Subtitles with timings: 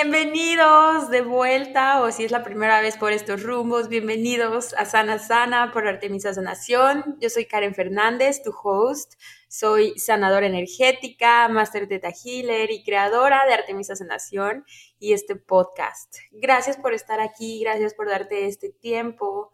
[0.00, 5.18] Bienvenidos de vuelta, o si es la primera vez por estos rumbos, bienvenidos a Sana
[5.18, 7.16] Sana por Artemisa Sanación.
[7.20, 9.14] Yo soy Karen Fernández, tu host.
[9.48, 14.64] Soy sanadora energética, máster Teta Healer y creadora de Artemisa Sanación
[15.00, 16.18] y este podcast.
[16.30, 19.52] Gracias por estar aquí, gracias por darte este tiempo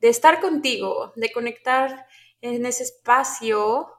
[0.00, 2.06] de estar contigo, de conectar
[2.40, 3.95] en ese espacio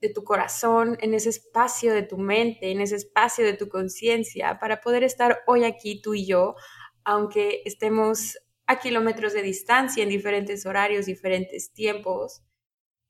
[0.00, 4.58] de tu corazón, en ese espacio de tu mente, en ese espacio de tu conciencia,
[4.58, 6.54] para poder estar hoy aquí tú y yo,
[7.04, 12.42] aunque estemos a kilómetros de distancia, en diferentes horarios, diferentes tiempos.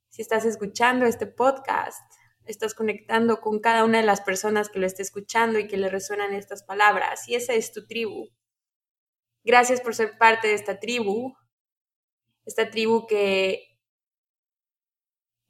[0.08, 2.00] Si estás escuchando este podcast,
[2.44, 5.88] estás conectando con cada una de las personas que lo esté escuchando y que le
[5.88, 8.30] resuenan estas palabras, y esa es tu tribu.
[9.44, 11.34] Gracias por ser parte de esta tribu,
[12.44, 13.69] esta tribu que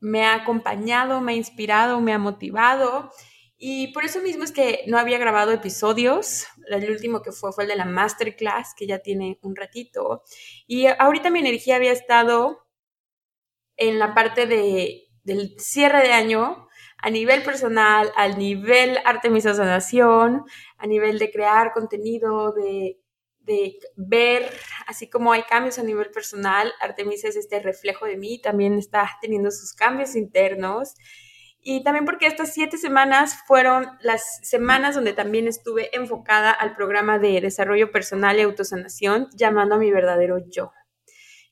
[0.00, 3.10] me ha acompañado, me ha inspirado, me ha motivado.
[3.56, 6.46] Y por eso mismo es que no había grabado episodios.
[6.68, 10.22] El último que fue fue el de la masterclass, que ya tiene un ratito.
[10.66, 12.66] Y ahorita mi energía había estado
[13.76, 20.44] en la parte de, del cierre de año, a nivel personal, al nivel Artemisa Sanación,
[20.76, 22.99] a nivel de crear contenido, de
[23.40, 24.50] de ver,
[24.86, 29.18] así como hay cambios a nivel personal, Artemisa es este reflejo de mí, también está
[29.20, 30.94] teniendo sus cambios internos.
[31.62, 37.18] Y también porque estas siete semanas fueron las semanas donde también estuve enfocada al programa
[37.18, 40.72] de desarrollo personal y autosanación, llamando a mi verdadero yo.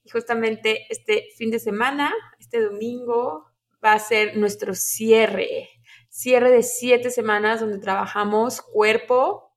[0.02, 3.44] Y justamente este fin de semana, este domingo,
[3.84, 5.68] va a ser nuestro cierre,
[6.08, 9.47] cierre de siete semanas donde trabajamos cuerpo,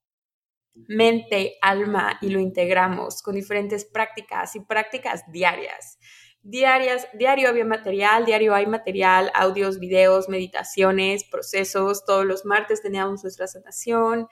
[0.87, 5.97] mente, alma y lo integramos con diferentes prácticas y prácticas diarias.
[6.43, 12.03] Diarias, diario había material, diario hay material, audios, videos, meditaciones, procesos.
[12.03, 14.27] Todos los martes teníamos nuestra sanación.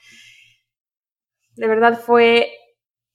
[1.56, 2.52] De verdad fue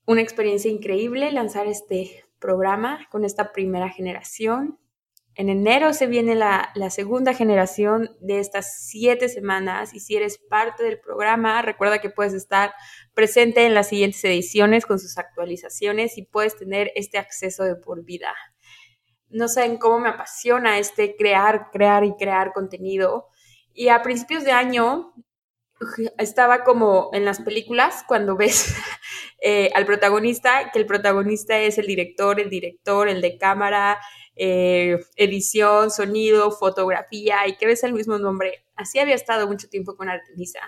[0.06, 4.78] una experiencia increíble lanzar este programa con esta primera generación.
[5.36, 10.84] En enero se viene la, segunda generación de estas siete semanas y si eres parte
[10.84, 12.72] del programa, recuerda que puedes estar
[13.14, 18.04] presente en las siguientes ediciones con sus actualizaciones y puedes tener este acceso de por
[18.04, 18.32] vida.
[19.28, 23.26] No saben cómo me apasiona este crear, crear y crear contenido.
[23.72, 25.14] Y a principios de año
[26.18, 28.72] estaba como en las películas cuando ves
[29.42, 33.98] eh, al protagonista, que el protagonista es el director, el director, el de cámara,
[34.36, 38.64] eh, edición, sonido, fotografía y que ves el mismo nombre.
[38.76, 40.60] Así había estado mucho tiempo con Artemisa.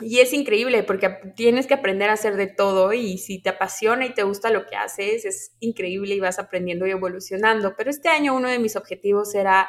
[0.00, 4.06] Y es increíble porque tienes que aprender a hacer de todo y si te apasiona
[4.06, 7.76] y te gusta lo que haces, es increíble y vas aprendiendo y evolucionando.
[7.76, 9.68] Pero este año uno de mis objetivos era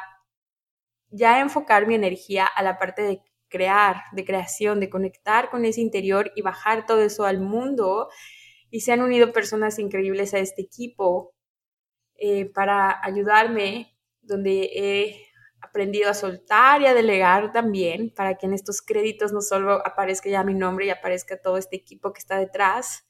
[1.10, 5.80] ya enfocar mi energía a la parte de crear, de creación, de conectar con ese
[5.80, 8.08] interior y bajar todo eso al mundo.
[8.68, 11.35] Y se han unido personas increíbles a este equipo
[12.18, 15.26] eh, para ayudarme, donde he
[15.60, 20.28] aprendido a soltar y a delegar también, para que en estos créditos no solo aparezca
[20.28, 23.06] ya mi nombre y aparezca todo este equipo que está detrás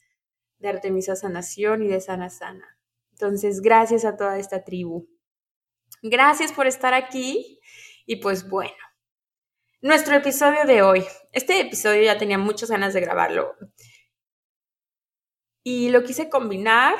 [0.58, 2.78] de Artemisa Sanación y de Sana Sana.
[3.12, 5.08] Entonces, gracias a toda esta tribu.
[6.02, 7.60] Gracias por estar aquí
[8.04, 8.76] y pues bueno,
[9.80, 11.04] nuestro episodio de hoy.
[11.32, 13.54] Este episodio ya tenía muchas ganas de grabarlo
[15.62, 16.96] y lo quise combinar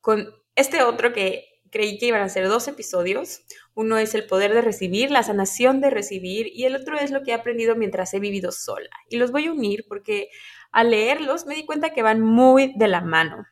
[0.00, 3.42] con este otro que creí que iban a ser dos episodios.
[3.74, 7.22] Uno es el poder de recibir, la sanación de recibir, y el otro es lo
[7.22, 8.90] que he aprendido mientras he vivido sola.
[9.08, 10.28] Y los voy a unir porque
[10.70, 13.44] al leerlos me di cuenta que van muy de la mano.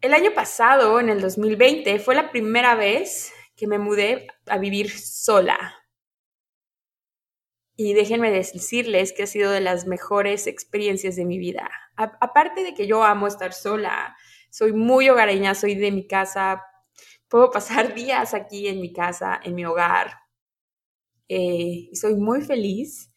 [0.00, 4.90] El año pasado, en el 2020, fue la primera vez que me mudé a vivir
[4.90, 5.83] sola.
[7.76, 11.70] Y déjenme decirles que ha sido de las mejores experiencias de mi vida.
[11.96, 14.16] aparte de que yo amo estar sola,
[14.50, 16.62] soy muy hogareña, soy de mi casa,
[17.28, 20.24] puedo pasar días aquí en mi casa, en mi hogar,
[21.28, 23.10] eh, y soy muy feliz,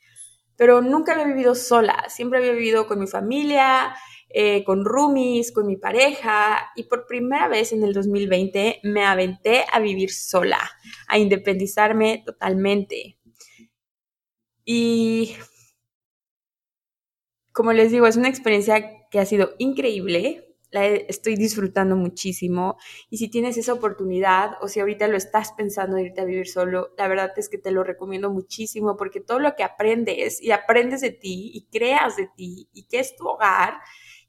[0.56, 3.96] pero nunca había vivido sola, siempre había vivido con mi familia,
[4.30, 9.66] eh, con roomies, con mi pareja, y por primera vez en el 2020 me aventé
[9.72, 10.60] a vivir sola,
[11.08, 13.17] a independizarme totalmente
[14.70, 15.34] Y
[17.54, 22.76] como les digo, es una experiencia que ha sido increíble la estoy disfrutando muchísimo.
[23.10, 26.90] Y si tienes esa oportunidad o si ahorita lo estás pensando irte a vivir solo,
[26.98, 31.00] la verdad es que te lo recomiendo muchísimo porque todo lo que aprendes y aprendes
[31.00, 33.76] de ti y creas de ti y que es tu hogar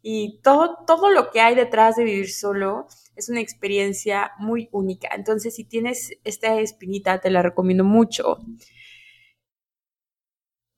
[0.00, 2.87] y todo, todo lo que hay detrás de vivir solo
[3.17, 5.08] es una experiencia muy única.
[5.12, 8.38] Entonces, si tienes esta espinita, te la recomiendo mucho.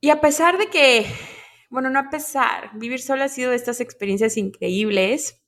[0.01, 1.07] Y a pesar de que,
[1.69, 5.43] bueno, no a pesar, vivir solo ha sido de estas experiencias increíbles,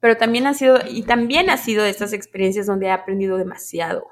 [0.00, 4.08] pero también ha sido, y también ha sido de estas experiencias donde he aprendido demasiado,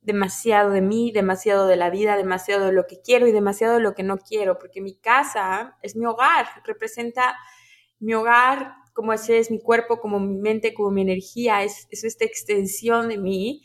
[0.00, 3.80] demasiado de mí, demasiado de la vida, demasiado de lo que quiero y demasiado de
[3.80, 7.36] lo que no quiero, porque mi casa es mi hogar, representa
[7.98, 12.04] mi hogar, como ese es mi cuerpo, como mi mente, como mi energía, es, es
[12.04, 13.62] esta extensión de mí.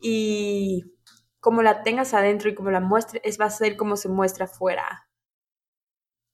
[0.00, 0.93] Y
[1.44, 4.46] como la tengas adentro y como la muestres, es, va a ser como se muestra
[4.46, 5.10] afuera.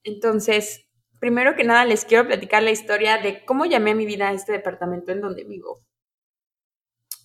[0.04, 0.86] Entonces,
[1.18, 4.32] primero que nada les quiero platicar la historia de cómo llamé a mi vida a
[4.32, 5.84] este departamento en donde vivo.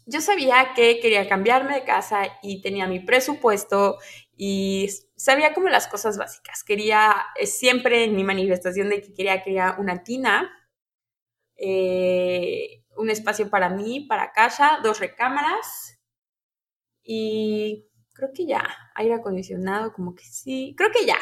[0.07, 3.99] Yo sabía que quería cambiarme de casa y tenía mi presupuesto
[4.35, 6.63] y sabía como las cosas básicas.
[6.63, 10.51] Quería, eh, siempre en mi manifestación de que quería, quería una tina,
[11.55, 15.94] eh, un espacio para mí, para casa, dos recámaras
[17.05, 18.63] y creo que ya,
[18.95, 21.17] aire acondicionado, como que sí, creo que ya.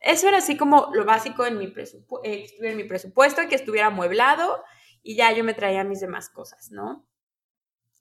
[0.00, 3.88] Eso era así como lo básico en mi, presupuesto, eh, en mi presupuesto, que estuviera
[3.88, 4.64] amueblado
[5.02, 7.06] y ya yo me traía mis demás cosas, ¿no?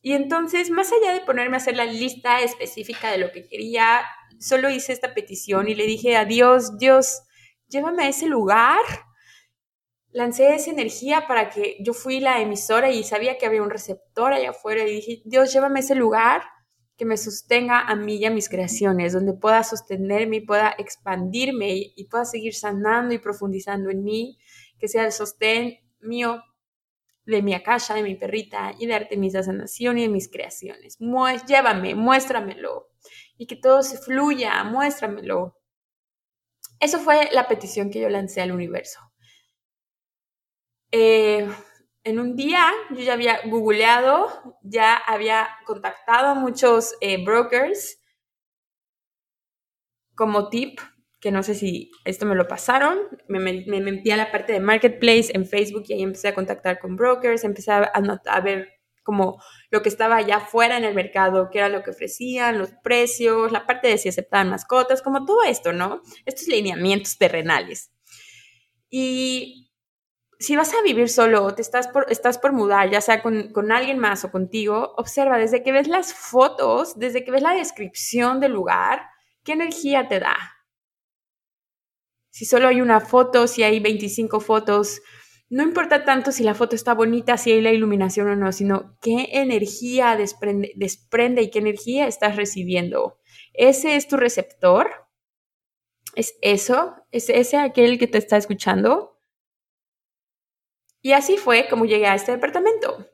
[0.02, 4.02] Y entonces, más allá de ponerme a hacer la lista específica de lo que quería,
[4.40, 7.24] solo hice esta petición y le dije a Dios, Dios,
[7.68, 8.80] llévame a ese lugar.
[10.12, 14.32] Lancé esa energía para que yo fui la emisora y sabía que había un receptor
[14.32, 16.44] allá afuera y dije, Dios, llévame a ese lugar
[17.00, 21.94] que me sostenga a mí y a mis creaciones, donde pueda sostenerme y pueda expandirme
[21.96, 24.38] y, pueda seguir sanando y profundizando en mí,
[24.78, 26.44] que sea el sostén mío
[27.26, 30.98] de mi acaya, de mi perrita y de Artemisa Sanación y de mis creaciones.
[31.48, 32.90] llévame, muéstramelo
[33.38, 35.56] y que todo se fluya, muéstramelo.
[36.82, 39.00] Eso fue la petición que yo lancé al universo.
[40.92, 41.48] Eh,
[42.04, 48.00] en un día yo ya había googleado, ya había contactado a muchos eh, brokers
[50.16, 50.80] como tip,
[51.20, 52.98] que no sé si esto me lo pasaron,
[53.28, 56.96] me, metí a la parte de marketplace en Facebook y ahí empecé a contactar con
[56.96, 59.42] brokers, empecé a, a ver como
[59.72, 63.52] lo que estaba allá afuera en el mercado, qué era lo que ofrecían, los precios,
[63.52, 66.02] la parte de si aceptaban mascotas, como todo esto, ¿no?
[66.26, 67.92] Estos lineamientos terrenales.
[68.90, 69.69] Y
[70.40, 73.74] si vas a vivir solo o te estás por, estás mudar, ya sea con, con,
[73.74, 78.40] alguien más o contigo, observa desde que ves las fotos, desde que ves la descripción
[78.40, 79.02] del lugar,
[79.44, 80.38] qué energía te da.
[82.32, 85.02] Si solo hay una foto, si hay 25 fotos,
[85.50, 88.98] no importa tanto si la foto está bonita, si hay la iluminación o no, sino
[89.02, 93.20] qué energía desprende, desprende y qué energía estás recibiendo.
[93.54, 94.90] ¿Ese es tu receptor?
[96.16, 96.96] ¿Es eso?
[97.12, 99.19] ¿Es ese aquel que te está escuchando?
[101.02, 103.08] Y así fue como llegué a este departamento.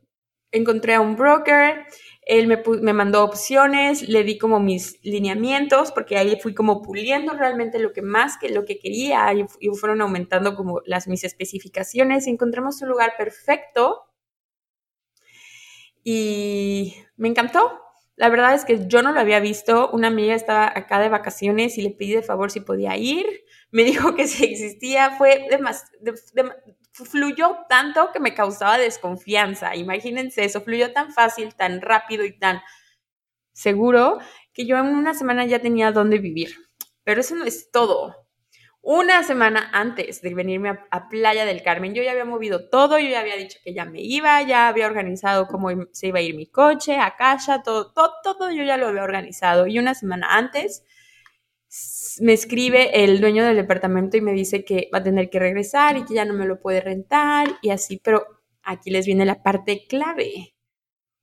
[0.51, 1.85] Encontré a un broker,
[2.25, 7.77] él me, mandó opciones, le di como mis lineamientos, porque ahí fui como puliendo realmente
[7.77, 12.31] lo que más que lo que quería y, fueron aumentando como las mis especificaciones y
[12.31, 14.05] encontramos un lugar perfecto
[16.03, 17.81] y me encantó.
[18.15, 19.89] La verdad es que yo no lo había visto.
[19.91, 23.25] Una amiga estaba acá de vacaciones y le pedí de favor si podía ir.
[23.71, 25.11] Me dijo que si existía.
[25.17, 25.47] Fue
[27.03, 29.75] fluyó tanto que me causaba desconfianza.
[29.75, 32.61] Imagínense eso, fluyó tan fácil, tan rápido y tan
[33.51, 34.19] seguro
[34.53, 36.55] que yo en una semana ya tenía dónde vivir.
[37.03, 38.15] Pero eso no es todo.
[38.81, 43.09] Una semana antes de venirme a, Playa del Carmen, yo ya había movido todo, yo
[43.09, 46.35] ya había dicho que ya me iba, ya había organizado cómo se iba a ir
[46.35, 49.65] mi coche, a casa, todo, todo, todo yo ya lo había organizado.
[49.65, 50.85] Y una semana antes
[52.21, 55.97] me escribe el dueño del departamento y me dice que va a tener que regresar
[55.97, 58.25] y que ya no me lo puede rentar y así, pero
[58.63, 60.55] aquí les viene la parte clave.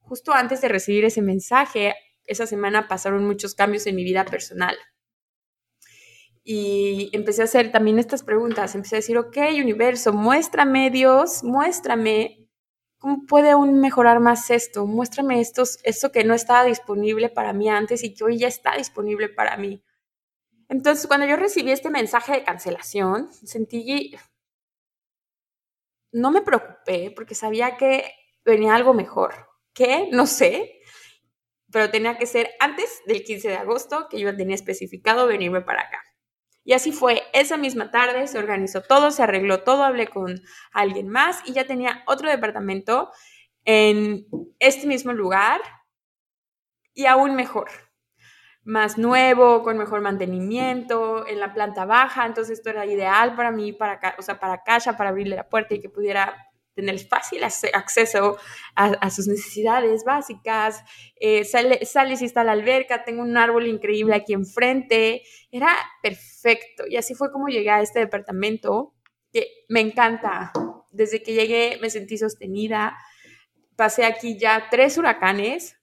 [0.00, 1.94] Justo antes de recibir ese mensaje,
[2.24, 4.76] esa semana pasaron muchos cambios en mi vida personal.
[6.44, 12.48] Y empecé a hacer también estas preguntas, empecé a decir, ok, universo, muéstrame Dios, muéstrame
[12.98, 18.02] cómo puede aún mejorar más esto, muéstrame esto que no estaba disponible para mí antes
[18.02, 19.82] y que hoy ya está disponible para mí
[20.72, 24.16] entonces, cuando yo recibí este mensaje de cancelación, sentí,
[26.12, 28.10] no me preocupé porque sabía que
[28.42, 29.50] venía algo mejor.
[29.74, 30.08] ¿Qué?
[30.12, 30.80] No sé.
[31.70, 35.82] pero tenía que ser antes del 15 de agosto, que yo tenía especificado venirme para
[35.82, 36.02] acá.
[36.64, 40.40] Y así fue, esa misma tarde se organizó todo, se arregló todo, hablé con
[40.72, 43.10] alguien más y ya tenía otro departamento
[43.64, 44.26] en
[44.58, 45.60] este mismo lugar
[46.94, 47.70] y aún mejor,
[48.64, 53.72] más nuevo, con mejor mantenimiento, en la planta baja, entonces esto era ideal para mí,
[53.72, 58.38] para, o sea, para Kasha, para abrirle la puerta y que pudiera tener fácil acceso
[58.74, 60.82] a, sus necesidades básicas,
[61.20, 66.84] eh, sale, sales y está la alberca, tengo un árbol increíble aquí enfrente, era perfecto.
[66.88, 68.94] Y así fue como llegué a este departamento,
[69.32, 70.52] que me encanta.
[70.90, 72.96] Desde que llegué me sentí sostenida,
[73.76, 75.76] pasé aquí ya tres huracanes,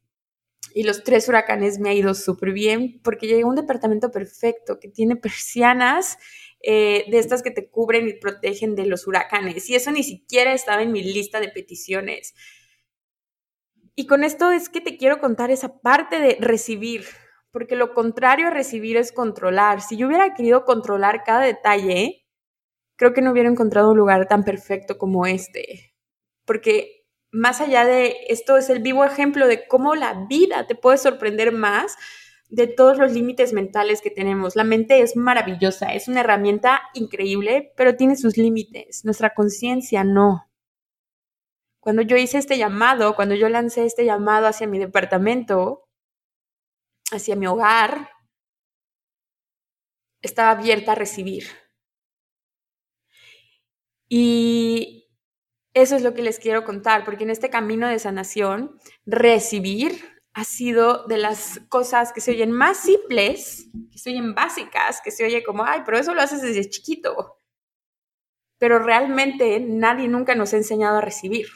[0.73, 4.79] y los tres huracanes me ha ido súper bien porque llegué a un departamento perfecto
[4.79, 6.17] que tiene persianas
[6.61, 9.69] eh, de estas que te cubren y protegen de los huracanes.
[9.69, 12.33] Y eso ni siquiera estaba en mi lista de peticiones.
[13.95, 17.05] Y con esto es que te quiero contar esa parte de recibir,
[17.51, 19.81] porque lo contrario a recibir es controlar.
[19.81, 22.25] Si yo hubiera querido controlar cada detalle,
[22.97, 25.93] creo que no hubiera encontrado un lugar tan perfecto como este.
[26.45, 26.98] Porque
[27.31, 31.51] más allá de esto es el vivo ejemplo de cómo la vida te puede sorprender
[31.51, 31.95] más
[32.50, 34.55] de todos los límites mentales que tenemos.
[34.55, 39.05] La mente es maravillosa, es una herramienta increíble, pero tiene sus límites.
[39.05, 40.50] Nuestra conciencia no.
[41.79, 45.88] Cuando yo hice este llamado, cuando yo lancé este llamado hacia mi departamento,
[47.12, 48.09] hacia mi hogar,
[50.21, 51.45] estaba abierta a recibir.
[54.09, 55.08] Y
[55.81, 60.43] eso es lo que les quiero contar, porque en este camino de sanación, recibir ha
[60.43, 65.25] sido de las cosas que se oyen más simples, que se oyen básicas, que se
[65.25, 67.39] oye como, ay, pero eso lo haces desde chiquito.
[68.57, 71.48] Pero realmente nadie nunca nos ha enseñado a recibir.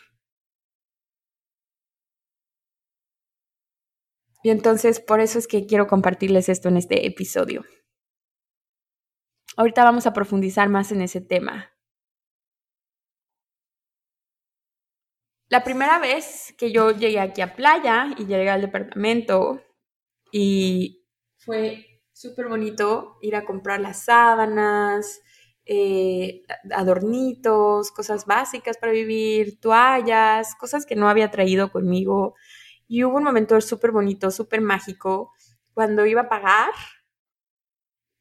[4.43, 7.63] Y entonces por eso es que quiero compartirles esto en este episodio.
[9.55, 11.72] Ahorita vamos a profundizar más en ese tema.
[15.53, 19.61] La primera vez que yo llegué aquí a playa y llegué al departamento
[20.31, 21.05] y
[21.37, 25.21] fue súper bonito ir a comprar las sábanas,
[25.65, 26.41] eh,
[26.71, 32.33] adornitos, cosas básicas para vivir, toallas, cosas que no había traído conmigo.
[32.87, 35.33] Y hubo un momento súper bonito, súper mágico,
[35.75, 36.71] cuando iba a pagar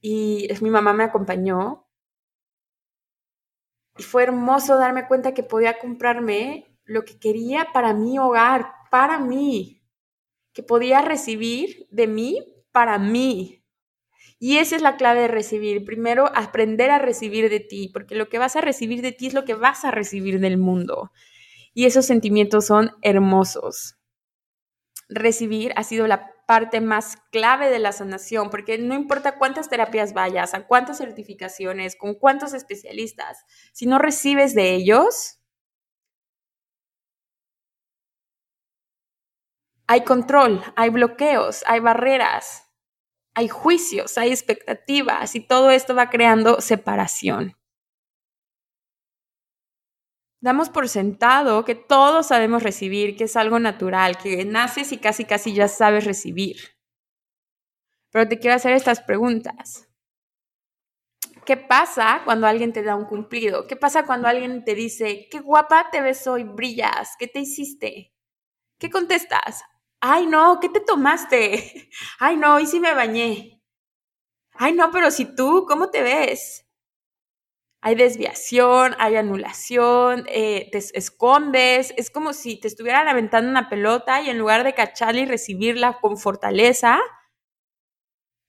[0.03, 1.89] y mi mamá me acompañó.
[3.97, 9.19] Y fue hermoso darme cuenta que podía comprarme lo que quería para mi hogar, para
[9.19, 9.83] mí,
[10.53, 13.65] que podía recibir de mí para mí.
[14.39, 15.85] Y esa es la clave de recibir.
[15.85, 19.35] Primero, aprender a recibir de ti, porque lo que vas a recibir de ti es
[19.35, 21.13] lo que vas a recibir del mundo.
[21.75, 23.97] Y esos sentimientos son hermosos.
[25.09, 30.13] Recibir ha sido la parte más clave de la sanación, porque no importa cuántas terapias
[30.13, 35.39] vayas, a cuántas certificaciones, con cuántos especialistas, si no recibes de ellos,
[39.87, 42.71] Hay control, hay bloqueos, hay barreras,
[43.35, 47.57] hay juicios, hay expectativas y todo esto va creando separación.
[50.41, 55.25] Damos por sentado que todos sabemos recibir, que es algo natural, que naces y casi
[55.25, 56.57] casi ya sabes recibir.
[58.13, 59.89] Pero te quiero hacer estas preguntas.
[61.45, 63.67] ¿Qué pasa cuando alguien te da un cumplido?
[63.67, 68.13] ¿Qué pasa cuando alguien te dice, qué guapa te ves hoy, brillas, qué te hiciste?
[68.79, 69.65] ¿Qué contestas?
[70.03, 71.89] Ay, no, ¿qué te tomaste?
[72.19, 73.63] Ay, no, y si me bañé.
[74.55, 76.67] Ay, no, pero si tú, ¿cómo te ves?
[77.85, 81.93] Hay desviación, hay anulación, eh, te escondes.
[81.97, 85.99] Es como si te estuvieran aventando una pelota y en lugar de cacharla y recibirla
[86.01, 87.01] con fortaleza,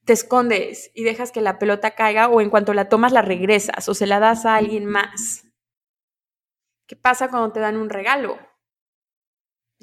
[0.06, 3.90] te escondes y dejas que la pelota caiga o en cuanto la tomas la regresas
[3.90, 5.44] o se la das a alguien más.
[6.88, 8.38] ¿Qué pasa cuando te dan un regalo?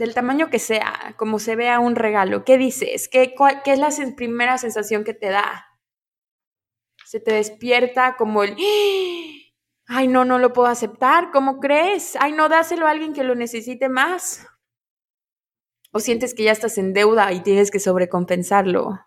[0.01, 3.09] Del tamaño que sea, como se vea un regalo, ¿qué dices?
[3.09, 5.67] ¿Qué, ¿Qué, es la primera sensación que te da?
[7.05, 8.57] Se te despierta como el,
[9.87, 12.17] ay, no, no lo puedo aceptar, ¿cómo crees?
[12.19, 14.47] Ay, no, dáselo a alguien que lo necesite más.
[15.93, 19.01] O sientes que ya estás en deuda y tienes que sobrecompensarlo.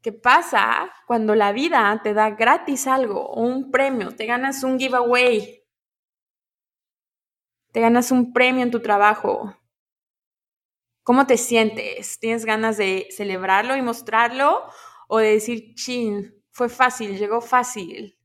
[0.00, 4.16] ¿Qué pasa cuando la vida te da gratis algo o un premio?
[4.16, 5.55] Te ganas un giveaway
[7.76, 9.54] te ganas un premio en tu trabajo.
[11.02, 12.18] ¿Cómo te sientes?
[12.18, 14.62] ¿Tienes ganas de celebrarlo y mostrarlo?
[15.08, 18.18] ¿O de decir, chin, fue fácil, llegó fácil?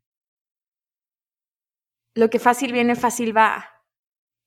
[2.15, 3.67] Lo que fácil viene, fácil va.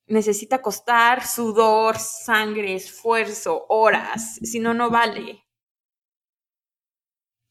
[0.07, 5.45] necesita costar sudor, sangre, esfuerzo, horas, si no, no vale.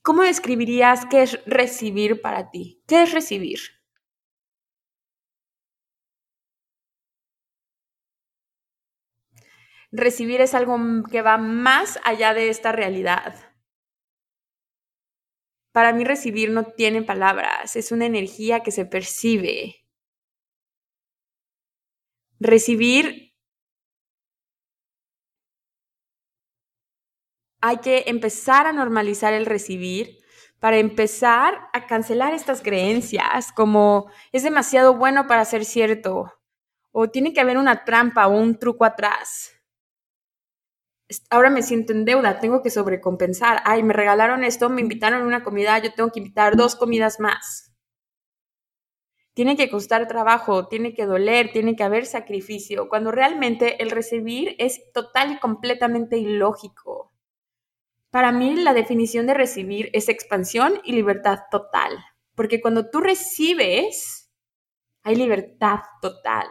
[0.02, 2.82] ¿Cómo describirías qué es recibir para ti?
[2.88, 3.60] ¿Qué es recibir?
[9.96, 10.76] Recibir es algo
[11.08, 13.36] que va más allá de esta realidad.
[15.70, 19.76] Para mí recibir no tiene palabras, es una energía que se percibe.
[22.40, 23.32] Recibir
[27.60, 30.18] hay que empezar a normalizar el recibir
[30.58, 36.32] para empezar a cancelar estas creencias como es demasiado bueno para ser cierto
[36.90, 39.53] o tiene que haber una trampa o un truco atrás.
[41.30, 43.60] Ahora me siento en deuda, tengo que sobrecompensar.
[43.64, 47.20] Ay, me regalaron esto, me invitaron a una comida, yo tengo que invitar dos comidas
[47.20, 47.74] más
[49.34, 54.54] tiene que costar trabajo, tiene que doler, tiene que haber sacrificio, cuando realmente el recibir
[54.58, 57.12] es total y completamente ilógico.
[58.10, 61.98] Para mí la definición de recibir es expansión y libertad total,
[62.36, 64.32] porque cuando tú recibes,
[65.02, 66.46] hay libertad total.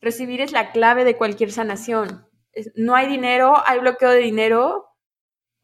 [0.00, 2.26] Recibir es la clave de cualquier sanación.
[2.74, 4.92] No hay dinero, hay bloqueo de dinero,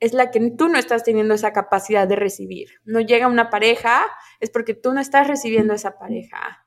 [0.00, 2.68] es la que tú no estás teniendo esa capacidad de recibir.
[2.85, 4.04] No llega una pareja,
[4.40, 6.66] es porque tú no estás recibiendo esa pareja.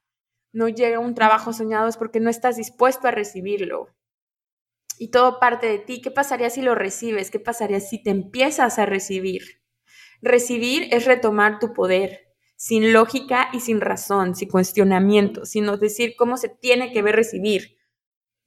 [0.52, 3.96] No llega un trabajo soñado, es porque no estás dispuesto a recibirlo.
[4.98, 6.02] Y todo parte de ti.
[6.02, 7.32] ¿Qué pasaría si lo recibes?
[7.32, 9.64] ¿Qué pasaría si te empiezas a recibir?
[10.22, 16.38] Recibir es retomar tu poder, sin lógica y sin razón, sin cuestionamiento, sino decir cómo
[16.38, 17.81] se tiene que ver recibir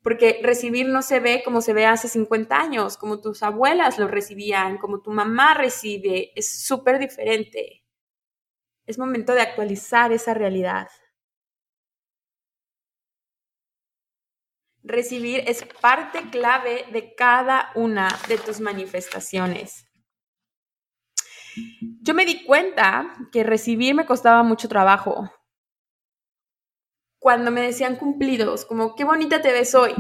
[0.05, 4.07] porque recibir no se ve como se ve hace 50 años, como tus abuelas lo
[4.07, 7.83] recibían, como tu mamá recibe, es súper diferente.
[8.85, 10.89] Es momento de actualizar esa realidad.
[14.83, 19.87] Recibir es parte clave de cada una de tus manifestaciones.
[22.03, 25.31] Yo me di cuenta que recibir me costaba mucho trabajo,
[27.25, 29.95] cuando me decían cumplidos, como, qué bonita te ves hoy.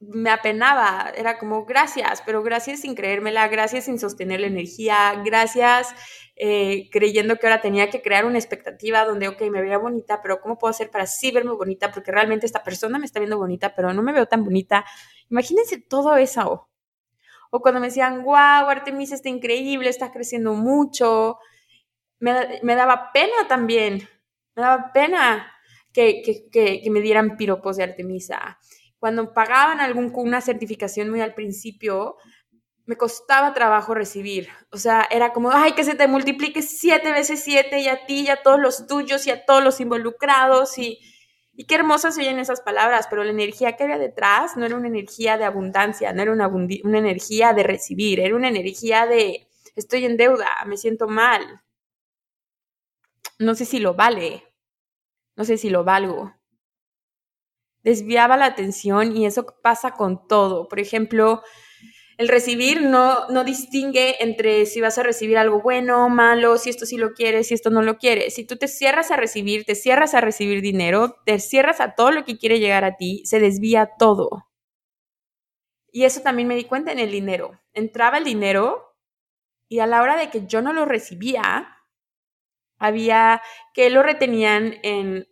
[0.00, 5.94] Me apenaba, era como, gracias, pero gracias sin creérmela, gracias sin sostener la energía, gracias
[6.36, 10.40] eh, creyendo que ahora tenía que crear una expectativa donde, ok, me veía bonita, pero
[10.40, 11.92] ¿cómo puedo hacer para sí verme bonita?
[11.92, 14.86] Porque realmente esta persona me está viendo bonita, pero no me veo tan bonita.
[15.28, 16.70] Imagínense todo eso.
[17.50, 21.36] O cuando me decían, wow, Artemisa está increíble, está creciendo mucho,
[22.18, 24.08] me, daba pena también,
[24.54, 25.52] me daba pena
[25.92, 28.58] que, me dieran piropos de Artemisa.
[28.98, 32.16] Cuando pagaban alguna certificación muy al principio,
[32.86, 34.48] me costaba trabajo recibir.
[34.70, 38.22] O sea, era como, ay, que se te multiplique siete veces siete y a ti
[38.22, 41.00] y a todos los tuyos y a todos los involucrados y,
[41.52, 44.76] y qué hermosas se oyen esas palabras, pero la energía que había detrás no era
[44.76, 49.48] una energía de abundancia, no era una, una energía de recibir, era una energía de
[49.74, 51.62] estoy en deuda, me siento mal,
[53.38, 54.44] no sé si lo vale,
[55.36, 56.34] no sé si lo valgo.
[57.82, 60.68] Desviaba la atención y eso pasa con todo.
[60.68, 61.42] Por ejemplo,
[62.18, 66.86] el recibir no, no distingue entre si vas a recibir algo bueno, malo, si esto
[66.86, 68.34] sí lo quieres, si esto no lo quieres.
[68.34, 72.10] Si tú te cierras a recibir, te cierras a recibir dinero, te cierras a todo
[72.10, 74.48] lo que quiere llegar a ti, se desvía todo.
[75.92, 77.60] Y eso también me di cuenta en el dinero.
[77.72, 78.96] Entraba el dinero
[79.68, 81.75] y a la hora de que yo no lo recibía,
[82.78, 85.26] había que lo retenían en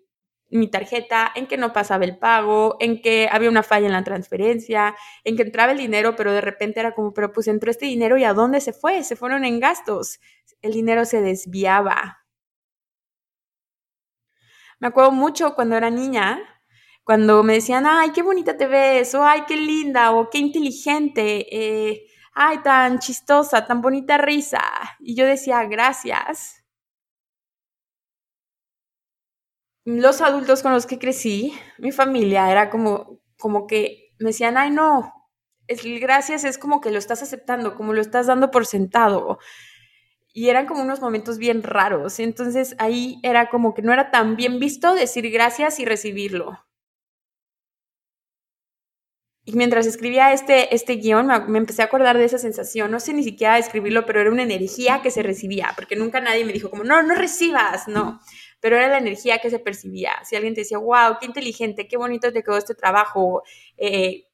[0.51, 4.05] mi tarjeta, en que no pasaba el pago, en que había una falla en la
[4.05, 7.87] transferencia, en que entraba el dinero, pero de repente era como, pero pues entró este
[7.87, 9.03] dinero y a dónde se fue?
[9.03, 10.21] Se fueron en gastos.
[10.63, 12.19] El dinero se desviaba.
[14.79, 16.41] Me acuerdo mucho cuando era niña,
[17.05, 21.47] cuando me decían, ay, qué bonita te ves, o ay, qué linda, o qué inteligente,
[21.51, 24.63] eh, ay, tan chistosa, tan bonita risa.
[25.01, 26.64] Y yo decía, gracias
[29.85, 34.71] los adultos con los que crecí, mi familia, era como, como que me decían, ay,
[34.71, 35.13] no,
[36.01, 39.39] gracias es como que lo estás aceptando, como lo estás dando por sentado.
[40.33, 42.19] Y eran como unos momentos bien raros.
[42.19, 46.59] Entonces ahí era como que no era tan bien visto decir gracias y recibirlo.
[49.47, 52.91] Y mientras escribía este, este guion, me, me, empecé a acordar de esa sensación.
[52.91, 56.47] No sé ni siquiera escribirlo, pero era una energía que se recibía, porque nunca nadie
[56.47, 58.21] me dijo como, no, no recibas, no
[58.65, 60.13] pero era la energía que se percibía.
[60.25, 63.43] Si alguien te decía, wow, qué inteligente, qué bonito te quedó este trabajo,
[63.77, 64.27] eh,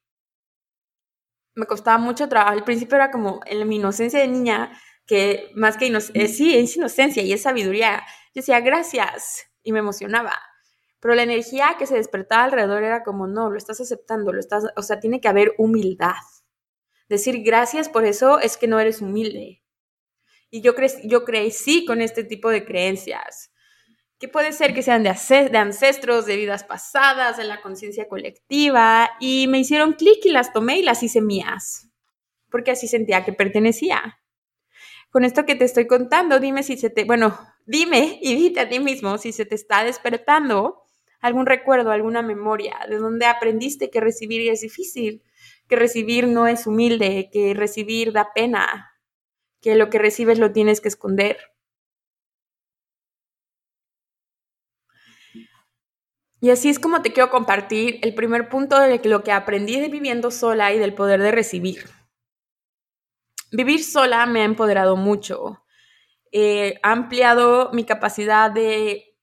[1.57, 2.53] me costaba mucho trabajo.
[2.53, 4.71] Al principio era como en mi inocencia de niña,
[5.05, 8.05] que más que inocencia, eh, sí, es inocencia y es sabiduría.
[8.33, 10.39] Yo decía, gracias, y me emocionaba.
[11.01, 14.63] Pero la energía que se despertaba alrededor era como, no, lo estás aceptando, lo estás,
[14.77, 16.23] o sea, tiene que haber humildad.
[17.09, 19.65] Decir gracias por eso es que no eres humilde.
[20.51, 23.51] Y yo, cre yo crecí con este tipo de creencias,
[24.21, 25.15] que puede ser que sean de,
[25.51, 30.53] de ancestros, de vidas pasadas, de la conciencia colectiva, y me hicieron clic y las
[30.53, 31.91] tomé y las hice mías,
[32.51, 34.21] porque así sentía que pertenecía.
[35.11, 38.69] Con esto que te estoy contando, dime si se te, bueno, dime y dite a
[38.69, 40.83] ti mismo si se te está despertando
[41.23, 45.23] algún recuerdo, alguna memoria, de donde aprendiste que recibir es difícil,
[45.67, 48.93] que recibir no es humilde, que recibir da pena,
[49.63, 51.39] que lo que recibes lo tienes que esconder.
[56.41, 59.89] Y así es como te quiero compartir el primer punto de lo que aprendí de
[59.89, 61.85] viviendo sola y del poder de recibir.
[63.53, 65.63] Vivir sola me ha empoderado mucho.
[66.83, 69.19] ha ampliado mi capacidad de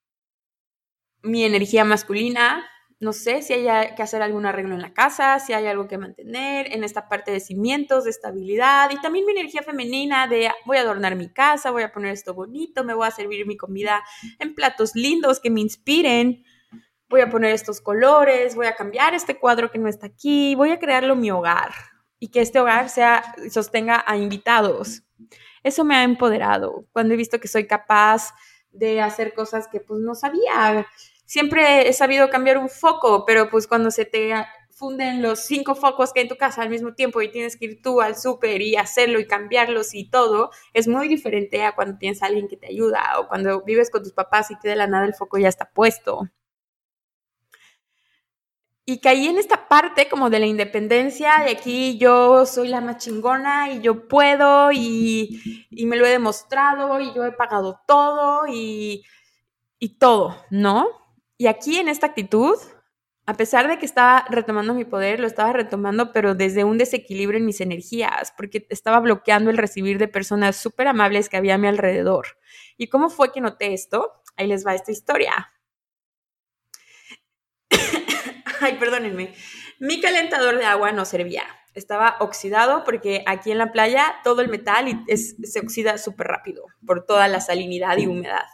[1.23, 2.67] mi energía masculina.
[2.99, 5.99] No sé si hay que hacer algún arreglo en la casa, si hay algo que
[5.99, 8.89] mantener, en esta parte de cimientos, de estabilidad.
[8.91, 12.33] Y también mi energía femenina de voy a adornar mi casa, voy a poner esto
[12.33, 14.03] bonito, me voy a servir mi comida
[14.39, 16.43] en platos lindos que me inspiren.
[17.09, 20.71] Voy a poner estos colores, voy a cambiar este cuadro que no está aquí, voy
[20.71, 21.71] a crearlo mi hogar
[22.19, 25.03] y que este hogar sea sostenga a invitados.
[25.63, 28.33] Eso me ha empoderado cuando he visto que soy capaz
[28.71, 30.85] de hacer cosas que pues no sabía.
[31.25, 34.33] Siempre he sabido cambiar un foco, pero pues cuando se te
[34.71, 37.65] funden los cinco focos que hay en tu casa al mismo tiempo y tienes que
[37.65, 41.97] ir tú al súper y hacerlo y cambiarlos y todo, es muy diferente a cuando
[41.97, 44.75] tienes a alguien que te ayuda o cuando vives con tus papás y que de
[44.75, 46.29] la nada el foco ya está puesto
[48.89, 52.99] y caí en esta parte como de la independencia, de aquí yo soy la más
[52.99, 59.03] chingona y yo puedo y, me lo he demostrado y yo he pagado todo y,
[59.77, 60.87] y todo, ¿no?
[61.37, 62.55] Y aquí en esta actitud,
[63.25, 67.39] a pesar de que estaba retomando mi poder, lo estaba retomando, pero desde un desequilibrio
[67.39, 71.57] en mis energías, porque estaba bloqueando el recibir de personas súper amables que había a
[71.57, 72.37] mi alrededor.
[72.77, 74.13] ¿Y cómo fue que noté esto?
[74.37, 75.51] Ahí les va esta historia.
[78.61, 79.33] ay, perdónenme,
[79.79, 81.43] mi calentador de agua no servía.
[81.73, 87.05] Estaba oxidado porque aquí en la playa todo el metal se oxida súper rápido por
[87.05, 88.45] toda la salinidad y humedad.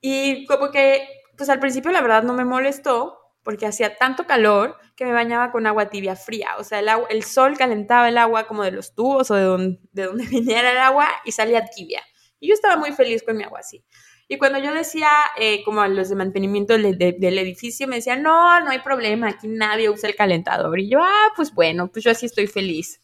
[0.00, 1.06] Y como que,
[1.36, 5.50] pues al principio la verdad no me molestó porque hacía tanto calor que me bañaba
[5.50, 6.50] con agua tibia fría.
[6.58, 10.04] O sea, el, sol calentaba el agua como de los tubos o de donde, de
[10.04, 12.02] donde viniera el agua y salía tibia.
[12.40, 13.84] Y yo estaba muy feliz con mi agua así.
[14.32, 18.60] Y cuando yo decía, eh, como a los de mantenimiento del, edificio, me decían, no,
[18.60, 20.80] no hay problema, aquí nadie usa el calentador.
[20.80, 23.02] Y yo, ah, pues bueno, pues yo así estoy feliz.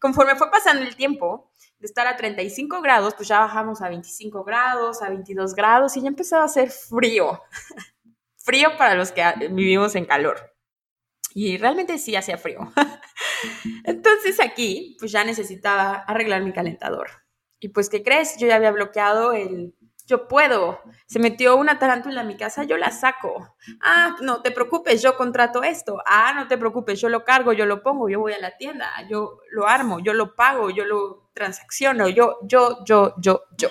[0.00, 4.42] Conforme fue pasando el tiempo, de estar a 35 grados, pues ya bajamos a 25
[4.42, 7.42] grados, a 22 grados y ya empezaba a hacer frío.
[8.38, 10.56] frío para los que vivimos en calor.
[11.34, 12.72] Y realmente sí hacía frío.
[13.84, 17.10] Entonces aquí, pues ya necesitaba arreglar mi calentador.
[17.58, 18.38] Y pues, ¿qué crees?
[18.38, 19.74] Yo ya había bloqueado el,
[20.10, 20.80] yo puedo.
[21.06, 23.54] Se metió una tarántula en mi casa, yo la saco.
[23.80, 26.02] Ah, no te preocupes, yo contrato esto.
[26.04, 28.90] Ah, no te preocupes, yo lo cargo, yo lo pongo, yo voy a la tienda,
[29.08, 33.68] yo lo armo, yo lo pago, yo lo transacciono, yo, yo, yo, yo, yo.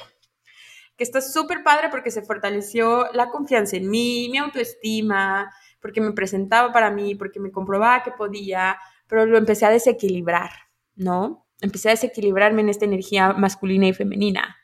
[0.96, 6.14] Que está súper padre porque se fortaleció la confianza en mí, mi autoestima, porque me
[6.14, 10.52] presentaba para mí, porque me comprobaba que podía, pero lo empecé a desequilibrar,
[10.96, 11.46] ¿no?
[11.60, 14.59] Empecé a desequilibrarme en esta energía masculina y femenina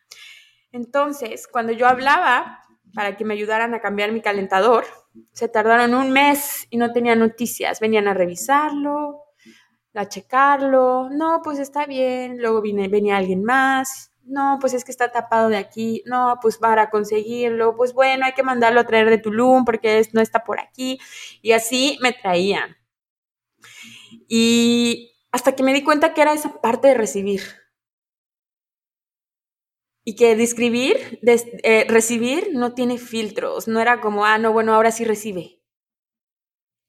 [0.75, 2.59] entonces, cuando yo hablaba
[2.93, 4.83] para que me ayudaran a cambiar mi calentador,
[5.31, 7.79] se tardaron un mes y no tenía noticias.
[7.79, 9.23] Venían a revisarlo,
[9.93, 11.09] a checarlo.
[11.11, 12.41] No, pues está bien.
[12.41, 14.11] Luego venía alguien más.
[14.25, 16.03] No, pues es que está tapado de aquí.
[16.07, 17.77] No, pues para conseguirlo.
[17.77, 20.99] Pues bueno, hay que mandarlo a traer de Tulum porque no está por aquí.
[21.41, 22.75] Y así me traían.
[24.27, 27.64] Y hasta que me di cuenta que era esa parte de recibir
[30.07, 34.91] y que describir, eh, recibir no tiene filtros, no era como, ah, no, bueno, ahora
[34.91, 35.59] sí recibe.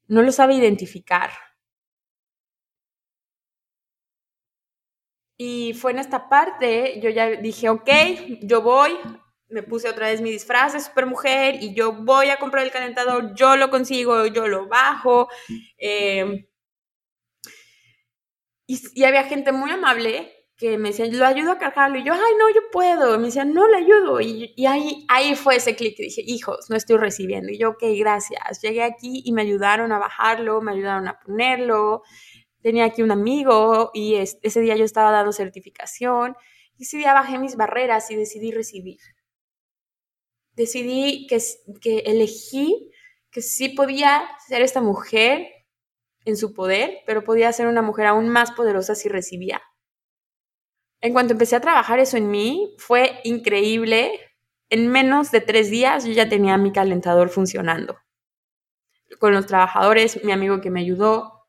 [0.07, 1.31] No lo sabe identificar.
[5.39, 7.91] Y fue en esta parte, yo ya dije, ok,
[8.43, 8.93] yo voy,
[9.49, 13.35] me puse otra vez mi disfraz de supermujer y yo voy a comprar el calentador,
[13.35, 15.29] yo lo consigo, yo lo bajo.
[15.79, 16.47] Em,
[18.67, 21.99] y, y, había gente muy amable que me decían, lo ayudo a cargarlo.
[21.99, 23.19] Y yo, ay, no, yo puedo.
[23.19, 24.21] Me decían, no, le ayudo.
[24.21, 25.97] Y, ahí, ahí fue ese clic.
[25.99, 27.53] Dije, hijos, no estoy recibiendo.
[27.53, 28.61] Y yo, ok, gracias.
[28.63, 32.03] Llegué aquí y me ayudaron a bajarlo, me ayudaron a ponerlo.
[32.63, 36.35] Tenía aquí un amigo y ese día yo estaba dando certificación.
[36.79, 38.99] Y ese día bajé mis barreras y decidí recibir.
[40.55, 41.39] Decidí que,
[41.83, 42.91] que elegí
[43.31, 45.47] que sí podía ser esta mujer
[46.25, 49.61] en su poder, pero podía ser una mujer aún más poderosa si recibía.
[51.07, 54.11] En cuanto empecé a trabajar eso en mí, fue increíble.
[54.71, 57.97] En menos de tres días yo ya tenía mi calentador funcionando.
[59.21, 61.47] Con los trabajadores, mi amigo que me ayudó,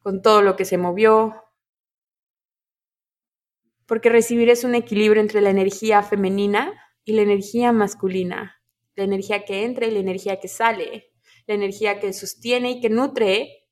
[0.00, 1.42] con todo lo que se movió.
[3.86, 8.60] Porque recibir es un equilibrio entre la energía femenina y la energía masculina.
[8.94, 11.14] La energía que entra y la energía que sale.
[11.46, 13.64] La energía que sostiene y que nutre.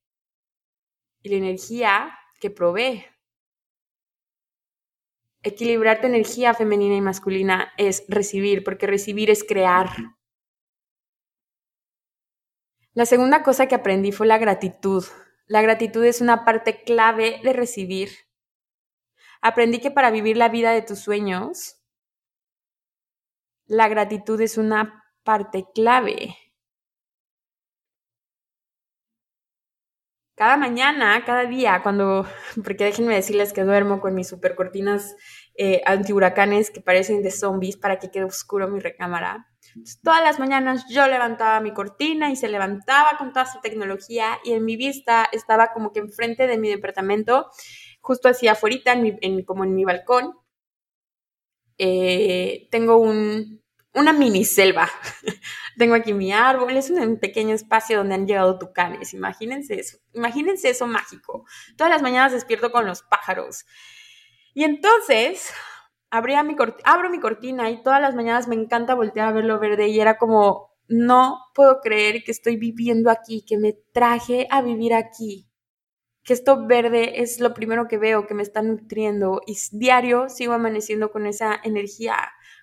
[1.21, 3.05] Y la energía que provee.
[5.47, 9.89] Equilibrar tu energía femenina y masculina es recibir, porque recibir es crear.
[12.95, 15.05] La segunda cosa que aprendí fue la gratitud.
[15.47, 18.11] La gratitud es una parte clave de recibir.
[19.41, 21.81] Aprendí que para vivir la vida de tus sueños,
[23.67, 26.37] la gratitud es una parte clave.
[30.37, 32.27] Cada mañana, cada día, cuando,
[32.63, 35.17] porque déjenme decirles que duermo con mis super cortinas
[35.57, 39.49] eh, antihuracanes que parecen de zombies para que quede oscuro mi recámara.
[40.03, 44.53] todas las mañanas yo levantaba mi cortina y se levantaba con toda su tecnología y
[44.53, 47.51] en mi vista estaba como que enfrente de mi departamento,
[48.01, 50.35] justo hacia afuera, en como en mi balcón.
[51.79, 53.63] Eh, tengo un,
[53.97, 54.89] una mini selva.
[55.79, 59.15] Tengo aquí mi árbol, es un pequeño espacio donde han llegado tucanes.
[59.15, 61.45] Imagínense eso, imagínense eso mágico.
[61.77, 63.65] Todas las mañanas despierto con los pájaros.
[64.55, 65.53] Y entonces
[66.11, 69.59] abría mi abro mi cortina y todas las mañanas me encanta voltear a ver lo
[69.59, 74.63] verde y era como, no puedo creer que estoy viviendo aquí, que me traje a
[74.63, 75.49] vivir aquí
[76.27, 80.55] que esto verde es lo primero que veo, que me está nutriendo y diario sigo
[80.55, 82.17] amaneciendo con esa energía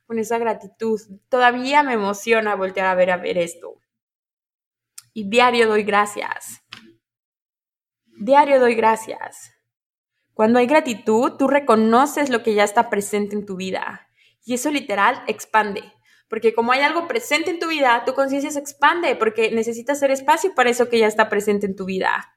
[0.06, 1.00] con esa gratitud.
[1.30, 3.80] Todavía me emociona voltear a ver a ver esto.
[5.14, 6.62] Y diario doy gracias.
[8.20, 9.54] Diario doy gracias.
[10.34, 14.08] Cuando hay gratitud, tú reconoces lo que ya está presente en tu vida.
[14.44, 15.84] Y eso literal expande.
[16.28, 20.10] Porque como hay algo presente en tu vida, tu conciencia se expande porque necesitas hacer
[20.12, 22.36] espacio para eso que ya está presente en tu vida.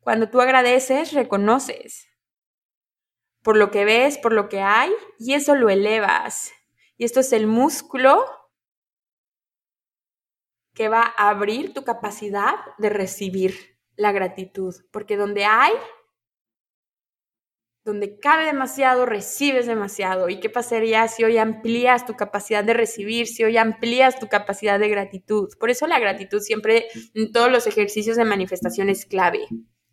[0.00, 2.08] Cuando tú agradeces, reconoces
[3.48, 6.52] por lo que ves, por lo que hay, y eso lo elevas.
[6.98, 8.22] Y esto es el músculo
[10.74, 15.72] que va a abrir tu capacidad de recibir la gratitud, porque donde hay,
[17.86, 20.28] donde cabe demasiado, recibes demasiado.
[20.28, 24.78] ¿Y qué pasaría si hoy amplías tu capacidad de recibir, si hoy amplías tu capacidad
[24.78, 25.48] de gratitud?
[25.58, 29.48] Por eso la gratitud siempre en todos los ejercicios de manifestación es clave.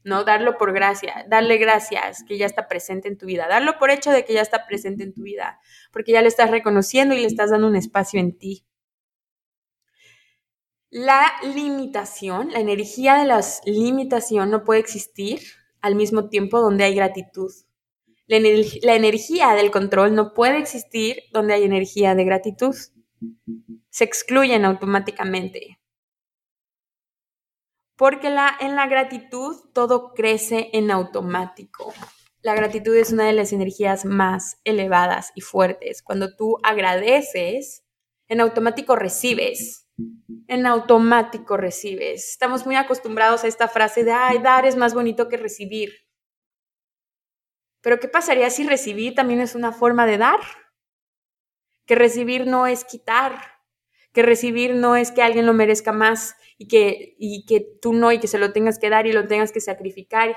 [0.06, 0.24] ¿No?
[0.24, 4.12] Darlo por gracia, darle gracias que ya está presente en tu vida, darlo por hecho
[4.12, 5.60] de que ya está presente en tu vida,
[5.92, 8.66] porque ya le estás reconociendo y le estás dando un espacio en ti.
[10.92, 15.42] La limitación, la energía de la limitación no puede existir
[15.82, 17.52] al mismo tiempo donde hay gratitud.
[18.28, 22.76] La, la energía del control no puede existir donde hay energía de gratitud.
[23.90, 25.80] Se excluyen automáticamente
[27.96, 31.94] porque en la gratitud todo crece en automático.
[32.42, 36.04] La gratitud es una de las energías más elevadas y fuertes.
[36.04, 37.84] Cuando tú agradeces,
[38.28, 39.88] en automático recibes.
[40.48, 42.30] En automático recibes.
[42.30, 45.92] Estamos muy acostumbrados a esta frase de, ay, dar es más bonito que recibir.
[47.82, 50.40] Pero ¿qué pasaría si recibir también es una forma de dar?
[51.86, 53.55] Que recibir no es quitar,
[54.16, 58.12] que recibir no es que alguien lo merezca más, y que, y que tú no
[58.12, 60.36] y que se lo tengas que dar y lo tengas que sacrificar.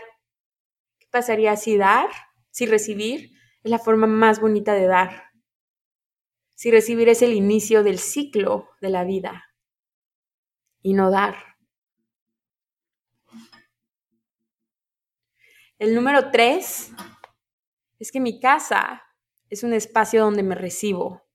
[0.99, 2.09] ¿Qué pasaría si dar,
[2.51, 3.31] si recibir
[3.63, 5.31] es la forma más bonita de dar?
[6.55, 9.45] Si recibir es el inicio del ciclo de la vida
[10.83, 11.37] y no dar.
[15.79, 16.91] El número tres
[18.01, 19.05] es que mi casa
[19.49, 21.28] es un espacio donde me recibo.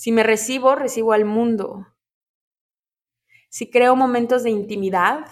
[0.00, 1.86] Si me recibo, recibo al mundo
[3.50, 5.26] si creo momentos de intimidad,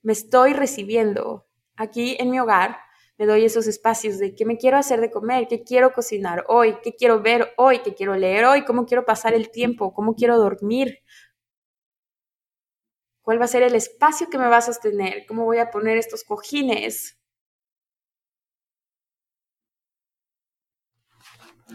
[0.00, 1.48] me estoy recibiendo.
[1.74, 2.78] Aquí en mi hogar
[3.16, 6.76] me doy esos espacios de qué me quiero hacer de comer, qué quiero cocinar hoy,
[6.84, 10.38] qué quiero ver hoy, qué quiero leer hoy, cómo quiero pasar el tiempo, cómo quiero
[10.38, 11.00] dormir,
[13.22, 15.96] cuál va a ser el espacio que me va a sostener, cómo voy a poner
[15.96, 17.17] estos cojines.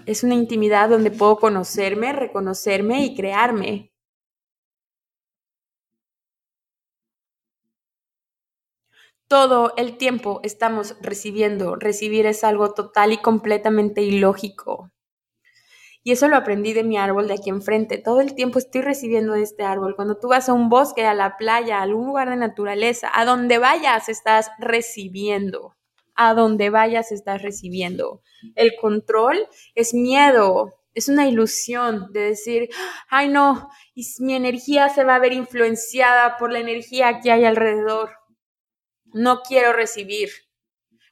[0.06, 3.94] Es una intimidad donde puedo conocerme, reconocerme y crearme.
[9.34, 11.76] todo el tiempo estamos recibiendo.
[11.76, 14.92] Recibir es algo total y completamente ilógico.
[16.04, 17.98] Y eso lo aprendí de mi árbol de aquí enfrente.
[17.98, 19.96] Todo el tiempo estoy recibiendo de este árbol.
[19.96, 23.26] Cuando tú vas a un bosque, a la playa, a algún lugar de naturaleza, a
[23.26, 25.76] donde vayas, estás recibiendo.
[26.16, 28.22] A donde vayas, estás recibiendo.
[28.56, 32.70] El control es miedo, es una ilusión de decir,
[33.10, 37.46] ay no, y mi energía se va a ver influenciada por la energía que hay
[37.46, 38.12] alrededor.
[39.06, 40.30] No quiero recibir.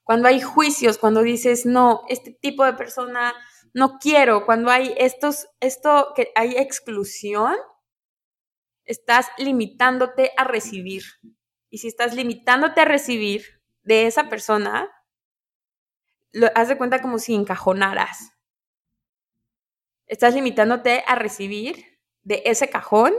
[0.03, 3.33] Cuando hay juicios, cuando dices, no, este tipo de persona
[3.73, 7.55] no quiero, cuando hay estos, esto que hay exclusión,
[8.85, 11.03] estás limitándote a recibir.
[11.69, 14.89] Y si estás limitándote a recibir de esa persona,
[16.31, 18.33] lo haz de cuenta como si encajonaras.
[20.07, 23.13] Estás limitándote a recibir de ese cajón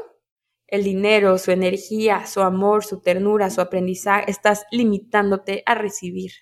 [0.66, 4.31] el dinero, su energía, su amor, su ternura, su aprendizaje.
[4.31, 6.33] Estás limitándote a recibir.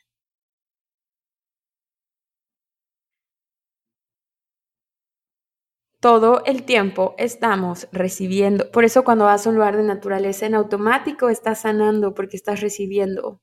[6.00, 8.70] todo el tiempo estamos recibiendo.
[8.70, 12.60] Por eso cuando vas a un lugar de naturaleza en automático estás sanando porque estás
[12.60, 13.40] recibiendo.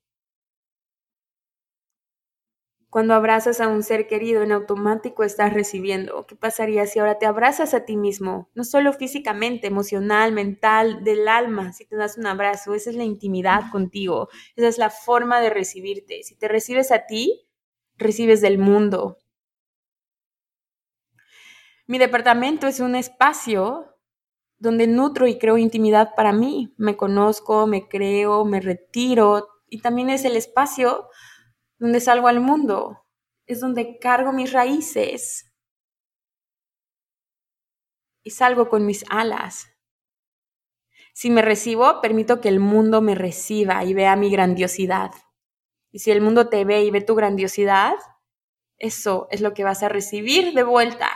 [2.89, 6.25] Cuando abrazas a un ser querido en automático estás recibiendo.
[6.25, 8.49] ¿Qué pasaría si ahora te abrazas a ti mismo?
[8.55, 11.73] No solo físicamente, emocional, mental, del alma.
[11.73, 14.29] Si te das un abrazo, esa es la intimidad contigo.
[14.55, 16.23] Esa es la forma de recibirte.
[16.23, 17.49] Si te recibes a ti,
[17.97, 19.17] recibes del mundo.
[21.87, 23.97] Mi departamento es un espacio
[24.59, 26.73] donde nutro y creo intimidad para mí.
[26.77, 31.09] Me conozco, me creo, me retiro y también es el espacio
[31.77, 33.05] donde salgo al mundo.
[33.45, 35.51] Es donde cargo mis raíces
[38.23, 39.69] y salgo con mis alas.
[41.13, 45.11] Si me recibo, permito que el mundo me reciba y vea mi grandiosidad.
[45.91, 47.95] Y si el mundo te ve y ve tu grandiosidad,
[48.77, 51.09] eso es lo que vas a recibir de vuelta.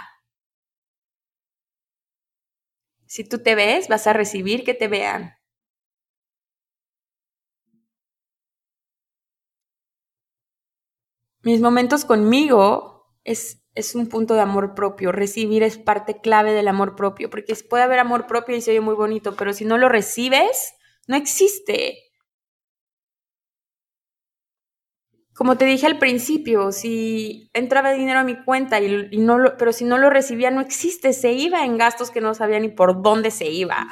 [3.06, 5.36] Si tú te ves, vas a recibir que te vean.
[11.44, 15.12] Mis momentos conmigo es, es un punto de amor propio.
[15.12, 18.82] Recibir es parte clave del amor propio, porque puede haber amor propio y se oye
[18.82, 20.74] muy bonito, pero si no lo recibes,
[21.08, 22.12] no existe.
[25.42, 29.74] como te dije al principio, si entraba dinero a mi cuenta y, no lo, pero
[29.74, 33.02] si no lo recibía no existe, se iba en gastos que no sabía ni por
[33.02, 33.88] dónde se iba.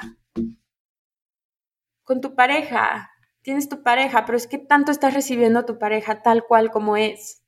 [2.04, 3.10] Con tu pareja,
[3.50, 6.98] tienes tu pareja, pero es que tanto estás recibiendo a tu pareja tal cual como
[6.98, 7.42] es.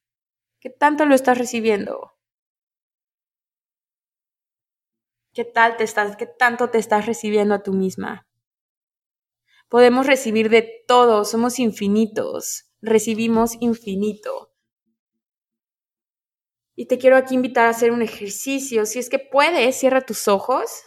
[0.59, 2.17] ¿Qué tanto lo estás recibiendo?
[5.31, 8.27] ¿Qué tal te estás, qué tanto te estás recibiendo a tú misma?
[9.69, 14.55] Podemos recibir de todo, somos infinitos recibimos infinito.
[16.75, 18.87] Y te quiero aquí invitar a hacer un ejercicio.
[18.87, 20.81] Si es que puedes, cierra tus ojos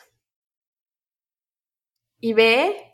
[2.18, 2.93] y ve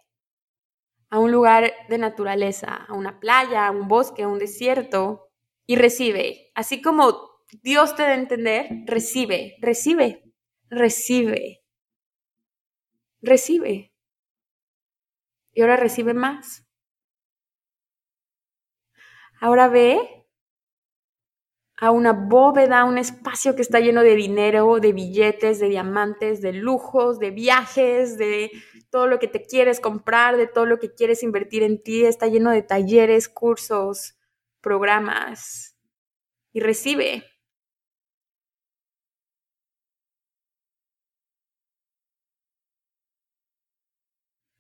[1.11, 5.29] a un lugar de naturaleza, a una playa, a un bosque, a un desierto,
[5.67, 6.51] y recibe.
[6.55, 7.31] Así como
[7.63, 10.23] Dios te da a entender, recibe, recibe,
[10.71, 11.63] recibe,
[13.23, 13.91] recibe.
[15.55, 16.65] Y ahora recibe más.
[19.41, 20.20] Ahora ve
[21.81, 26.53] a una bóveda, un espacio que está lleno de dinero, de billetes, de diamantes, de
[26.53, 28.51] lujos, de viajes, de
[28.91, 32.05] todo lo que te quieres comprar, de todo lo que quieres invertir en ti.
[32.05, 34.15] Está lleno de talleres, cursos,
[34.61, 35.77] programas.
[36.53, 37.25] Y recibe.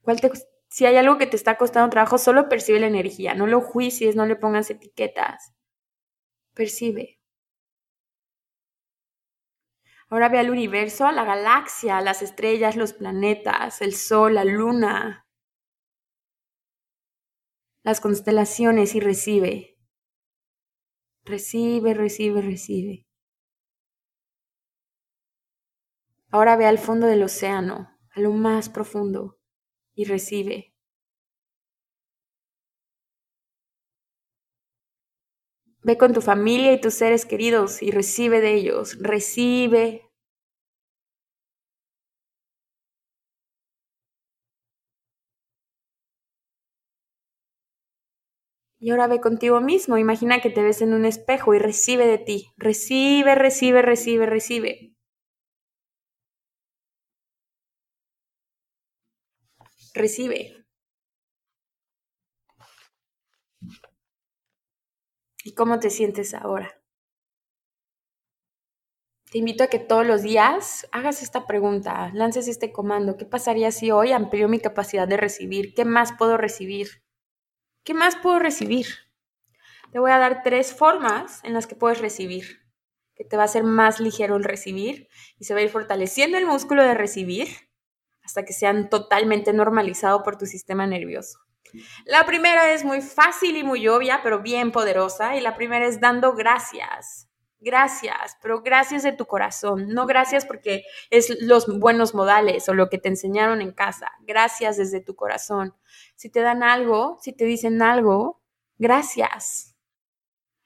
[0.02, 0.30] ¿Cuál te,
[0.68, 4.14] si hay algo que te está costando trabajo, solo percibe la energía, no lo juicies,
[4.16, 5.54] no le pongas etiquetas.
[6.54, 7.18] Percibe.
[10.08, 15.24] Ahora ve al universo, a la galaxia, las estrellas, los planetas, el sol, la luna,
[17.84, 19.78] las constelaciones y recibe.
[21.24, 23.06] Recibe, recibe, recibe.
[26.30, 29.38] Ahora ve al fondo del océano, a lo más profundo
[29.94, 30.69] y recibe.
[35.82, 40.02] Ve con tu familia y tus seres queridos y recibe de ellos, recibe.
[48.80, 52.18] Y ahora ve contigo mismo, imagina que te ves en un espejo y recibe de
[52.18, 54.92] ti, recibe, recibe, recibe, recibe.
[59.94, 60.59] recibe.
[65.50, 66.80] ¿Y cómo te sientes ahora?
[69.32, 73.16] te invito a que todos los días hagas esta pregunta, lances este comando.
[73.16, 75.72] ¿Qué pasaría si hoy amplío mi capacidad de recibir?
[75.74, 77.04] ¿Qué más puedo recibir?
[77.84, 78.86] ¿Qué más puedo recibir?
[79.92, 82.60] Te voy a dar tres formas en las que puedes recibir,
[83.14, 86.36] que te va a hacer más ligero el recibir y se va a ir fortaleciendo
[86.36, 87.48] el músculo de recibir
[88.22, 91.38] hasta que sean totalmente normalizado por tu sistema nervioso.
[92.04, 96.00] La primera es muy fácil y muy obvia, pero bien poderosa, y la primera es
[96.00, 102.68] dando gracias gracias, pero gracias de tu corazón, no gracias porque es los buenos modales
[102.68, 105.74] o lo que te enseñaron en casa, gracias desde tu corazón.
[106.16, 108.42] Si te dan algo, si te dicen algo,
[108.78, 109.76] gracias.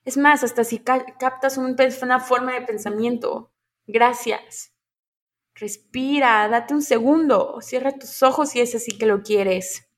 [0.04, 3.52] Es más, hasta si captas una forma de pensamiento,
[3.86, 4.72] gracias.
[5.54, 9.88] Respira, date un segundo, cierra tus ojos si es así que lo quieres.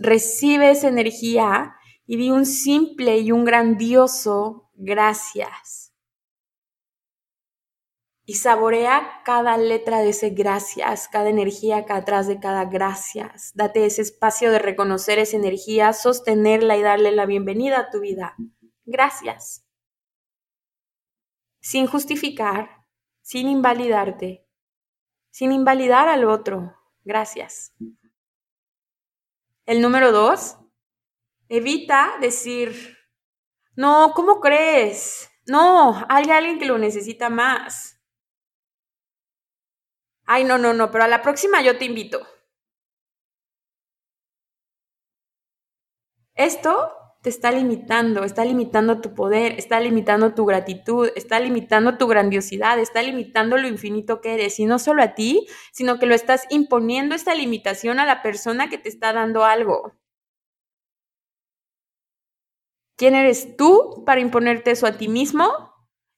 [0.00, 1.74] Recibe esa energía
[2.06, 5.92] y di un simple y un grandioso gracias.
[8.26, 13.52] Y saborea cada letra de ese gracias, cada energía que atrás de cada gracias.
[13.54, 18.34] Date ese espacio de reconocer esa energía, sostenerla y darle la bienvenida a tu vida.
[18.86, 19.66] Gracias.
[21.60, 22.86] Sin justificar,
[23.20, 24.46] sin invalidarte,
[25.30, 26.74] sin invalidar al otro.
[27.04, 27.74] Gracias.
[29.66, 30.58] El número dos,
[31.48, 32.94] evita decir
[33.76, 35.30] no, ¿cómo crees?
[35.46, 38.00] No, hay alguien que lo necesita más.
[40.26, 42.26] Ay, no, no, no, pero a la próxima yo te invito.
[46.34, 52.06] Esto te está limitando, está limitando tu poder, está limitando tu gratitud, está limitando tu
[52.06, 56.14] grandiosidad, está limitando lo infinito que eres, y no solo a ti, sino que lo
[56.14, 59.94] estás imponiendo esta limitación a la persona que te está dando algo.
[62.98, 65.48] ¿Quién eres tú para imponerte eso a ti mismo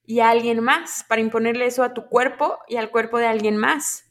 [0.02, 1.04] y a alguien más?
[1.08, 4.06] Para imponerle eso a tu cuerpo y al cuerpo de alguien más.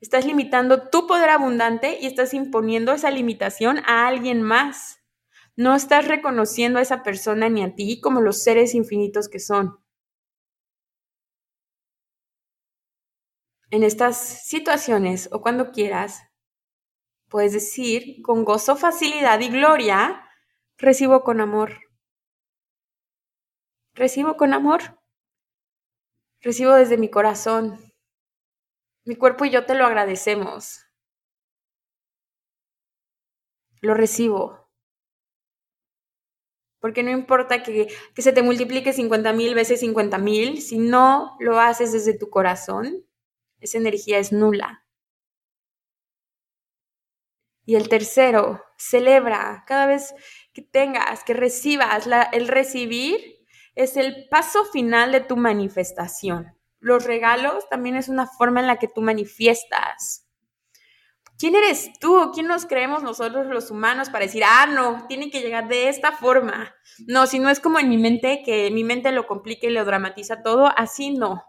[0.00, 5.00] Estás limitando tu poder abundante y estás imponiendo esa limitación a alguien más.
[5.56, 9.78] No estás reconociendo a esa persona ni a ti como los seres infinitos que son.
[13.70, 16.22] En estas situaciones o cuando quieras,
[17.28, 20.22] puedes decir con gozo, facilidad y gloria,
[20.78, 21.80] Recibo con amor.
[23.94, 25.00] Recibo con amor.
[26.42, 27.85] Recibo desde mi corazón.
[29.06, 30.84] Mi cuerpo y yo te lo agradecemos.
[33.80, 34.68] Lo recibo.
[36.80, 41.36] Porque no importa que, que se te multiplique 50 mil veces 50 mil, si no
[41.38, 43.06] lo haces desde tu corazón,
[43.60, 44.84] esa energía es nula.
[47.64, 50.14] Y el tercero, celebra cada vez
[50.52, 52.08] que tengas, que recibas.
[52.32, 53.46] el recibir
[53.76, 56.56] es el paso final de tu manifestación.
[56.78, 60.28] Los regalos también es una forma en la que tú manifiestas.
[61.38, 62.30] ¿Quién eres tú?
[62.32, 66.12] ¿Quién nos creemos nosotros los humanos para decir, ah, no, tiene que llegar de esta
[66.12, 66.74] forma?
[67.06, 69.84] No, si no es como en mi mente, que mi mente lo complica y lo
[69.84, 71.44] dramatiza todo, así no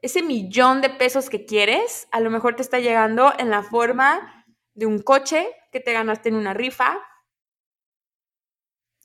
[0.00, 4.44] ese millón de pesos que quieres, a lo mejor te está llegando en la forma
[4.74, 6.98] de un coche que te ganaste en una rifa.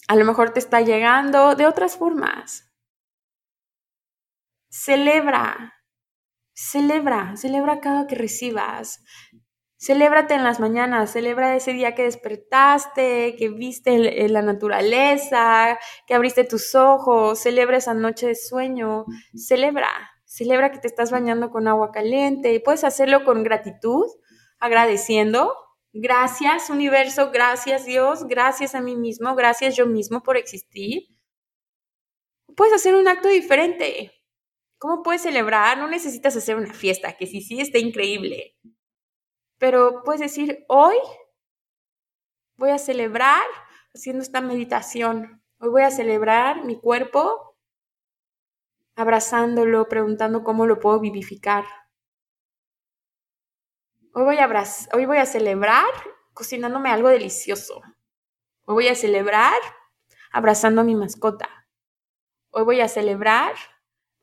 [0.08, 2.73] A lo mejor te está llegando de otras formas.
[4.76, 5.72] Celebra,
[6.56, 9.04] celebra, celebra cada que recibas.
[9.78, 16.44] Celébrate en las mañanas, celebra ese día que despertaste, que viste la naturaleza, que abriste
[16.44, 19.06] tus ojos, celebra esa noche de sueño,
[19.36, 19.92] celebra.
[20.26, 22.60] Celebra que te estás bañando con agua caliente.
[22.60, 24.08] Puedes hacerlo con gratitud,
[24.58, 25.54] agradeciendo.
[25.92, 31.04] Gracias universo, gracias Dios, gracias a mí mismo, gracias yo mismo por existir.
[32.56, 34.23] Puedes hacer un acto diferente.
[34.84, 35.78] ¿Cómo puedes celebrar?
[35.78, 38.58] No necesitas hacer una fiesta, que sí, sí, está increíble.
[39.58, 40.98] Pero puedes decir, hoy
[42.58, 43.46] voy a celebrar
[43.96, 45.42] haciendo esta meditación.
[45.60, 47.56] Hoy voy a celebrar mi cuerpo
[48.98, 51.64] abrazándolo, preguntando cómo lo puedo vivificar.
[54.14, 55.94] Hoy voy a, hoy voy a celebrar
[56.34, 57.82] cocinándome algo delicioso.
[58.66, 59.62] Hoy voy a celebrar
[60.34, 61.48] abrazando a mi mascota.
[62.50, 63.56] Hoy voy a celebrar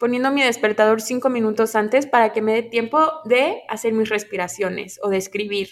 [0.00, 4.98] poniendo mi despertador cinco minutos antes para que me dé tiempo de hacer mis respiraciones
[5.02, 5.68] o de escribir.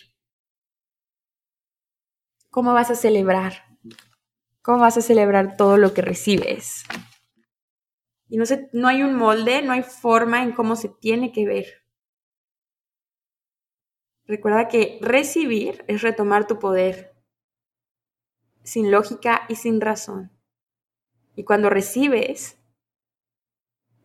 [2.50, 3.64] ¿Cómo vas a celebrar?
[4.60, 6.84] ¿Cómo vas a celebrar todo lo que recibes?
[8.28, 11.86] Y no, no hay un molde, no hay forma en cómo se tiene que ver.
[14.26, 17.14] Recuerda que recibir es retomar tu poder,
[18.62, 20.30] sin lógica y sin razón.
[21.34, 22.57] Y cuando recibes,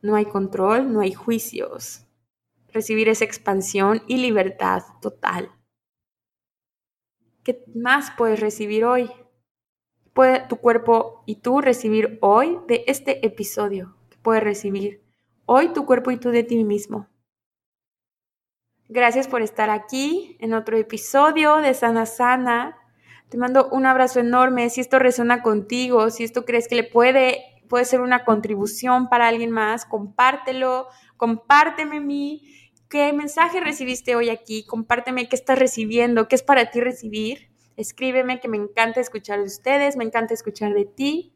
[0.03, 2.05] no hay control, no hay juicios.
[2.71, 5.51] Recibir es expansión y libertad total.
[7.43, 9.09] ¿Qué más puedes recibir hoy?
[10.13, 13.95] Puede tu cuerpo y tú recibir hoy de este episodio.
[14.09, 15.01] ¿Qué puedes recibir
[15.45, 17.07] hoy tu cuerpo y tú de ti mismo?
[18.89, 22.77] Gracias por estar aquí en otro episodio de Sana Sana.
[23.29, 24.69] Te mando un abrazo enorme.
[24.69, 29.27] Si esto resuena contigo, si esto crees que le puede, puede ser una contribución para
[29.27, 30.87] alguien más, compártelo,
[31.17, 32.41] compárteme mi
[32.93, 37.49] qué mensaje recibiste hoy aquí, compárteme qué estás recibiendo, qué es para ti recibir.
[37.75, 41.35] Escríbeme que me encanta escuchar de ustedes, me encanta escuchar de ti.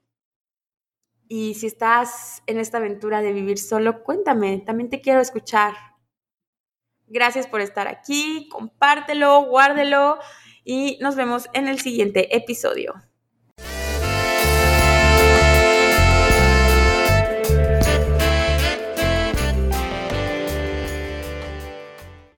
[1.28, 5.73] Y si estás en esta aventura de vivir solo, cuéntame, también te quiero escuchar.
[7.07, 10.19] Gracias por estar aquí, compártelo, guárdelo
[10.63, 13.07] y nos vemos en el siguiente episodio.